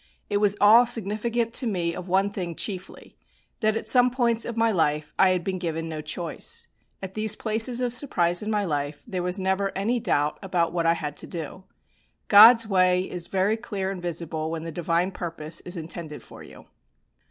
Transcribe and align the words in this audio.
It 0.31 0.37
was 0.37 0.57
all 0.59 0.87
significant 0.87 1.53
to 1.53 1.67
me 1.67 1.93
of 1.93 2.07
one 2.09 2.31
thing 2.31 2.55
chiefly, 2.55 3.15
that 3.59 3.77
at 3.77 3.87
some 3.87 4.09
points 4.09 4.45
of 4.45 4.57
my 4.57 4.71
life 4.71 5.13
I 5.19 5.29
had 5.29 5.43
been 5.43 5.59
given 5.59 5.87
no 5.87 6.01
choice. 6.01 6.65
At 7.03 7.13
these 7.13 7.35
places 7.35 7.81
of 7.81 7.93
surprise 7.93 8.41
in 8.41 8.49
my 8.49 8.65
life 8.65 9.03
there 9.05 9.21
was 9.21 9.37
never 9.37 9.71
any 9.77 9.99
doubt 9.99 10.39
about 10.41 10.73
what 10.73 10.87
I 10.87 10.93
had 10.93 11.15
to 11.17 11.27
do. 11.27 11.65
God's 12.29 12.65
way 12.65 13.01
is 13.07 13.27
very 13.27 13.57
clear 13.57 13.91
and 13.91 14.01
visible 14.01 14.49
when 14.49 14.63
the 14.63 14.71
Divine 14.71 15.11
purpose 15.11 15.61
is 15.65 15.77
intended 15.77 16.23
for 16.23 16.41
you. 16.41 16.65